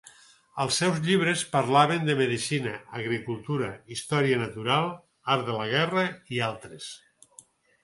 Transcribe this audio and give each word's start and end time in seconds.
Els 0.63 0.77
seus 0.81 0.95
llibres 1.07 1.43
parlaven 1.51 2.07
de 2.07 2.15
medicina, 2.21 2.71
agricultura, 3.01 3.69
història 3.97 4.41
natural, 4.47 4.91
art 5.37 5.47
de 5.53 5.61
la 5.61 5.71
guerra 5.77 6.09
i 6.39 6.45
altres. 6.51 6.91